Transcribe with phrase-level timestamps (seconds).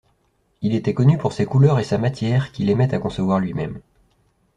[0.63, 3.81] Il était connu pour ses couleurs et sa matière qu'il aimait à concevoir lui-même.